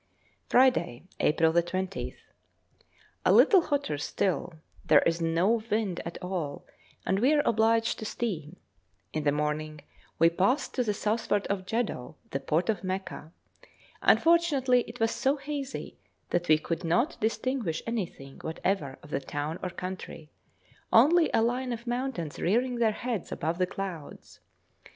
Friday, 0.49 1.03
April 1.19 1.53
20th. 1.53 2.17
A 3.23 3.31
little 3.31 3.61
hotter 3.61 3.99
still; 3.99 4.55
there 4.83 5.03
is 5.03 5.21
no 5.21 5.61
wind 5.69 6.01
at 6.03 6.17
all, 6.23 6.65
and 7.05 7.19
we 7.19 7.35
are 7.35 7.43
obliged 7.45 7.99
to 7.99 8.05
steam. 8.05 8.55
In 9.13 9.25
the 9.25 9.31
morning 9.31 9.81
we 10.17 10.27
passed 10.31 10.73
to 10.73 10.83
the 10.83 10.95
southward 10.95 11.45
of 11.51 11.67
Jeddo, 11.67 12.15
the 12.31 12.39
port 12.39 12.67
of 12.67 12.83
Mecca. 12.83 13.31
Unfortunately 14.01 14.81
it 14.87 14.99
was 14.99 15.11
so 15.11 15.37
hazy 15.37 15.99
that 16.31 16.47
we 16.47 16.57
could 16.57 16.83
not 16.83 17.15
distinguish 17.21 17.83
anything 17.85 18.39
whatever 18.41 18.97
of 19.03 19.11
the 19.11 19.21
town 19.21 19.59
or 19.61 19.69
country, 19.69 20.31
only 20.91 21.29
a 21.31 21.43
line 21.43 21.71
of 21.71 21.85
mountains 21.85 22.39
rearing 22.39 22.77
their 22.77 22.91
heads 22.93 23.31
above 23.31 23.59
the 23.59 23.67
clouds. 23.67 24.39